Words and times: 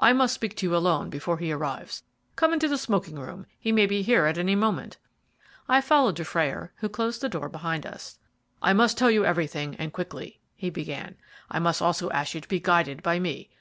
"I 0.00 0.12
must 0.12 0.34
speak 0.34 0.56
to 0.56 0.66
you 0.66 0.74
alone 0.74 1.10
before 1.10 1.38
he 1.38 1.52
arrives. 1.52 2.02
Come 2.34 2.52
into 2.52 2.66
the 2.66 2.76
smoking 2.76 3.20
room; 3.20 3.46
he 3.56 3.70
may 3.70 3.86
be 3.86 4.02
here 4.02 4.26
at 4.26 4.36
any 4.36 4.56
moment." 4.56 4.96
I 5.68 5.80
followed 5.80 6.16
Dufrayer, 6.16 6.72
who 6.78 6.88
closed 6.88 7.20
the 7.20 7.28
door 7.28 7.48
behind 7.48 7.86
us. 7.86 8.18
"I 8.60 8.72
must 8.72 8.98
tell 8.98 9.12
you 9.12 9.24
everything 9.24 9.76
and 9.76 9.92
quickly," 9.92 10.40
he 10.56 10.70
began, 10.70 11.06
"and 11.10 11.16
I 11.52 11.58
must 11.60 11.80
also 11.80 12.10
ask 12.10 12.34
you 12.34 12.40
to 12.40 12.48
be 12.48 12.58
guided 12.58 13.00
by 13.04 13.20
me. 13.20 13.48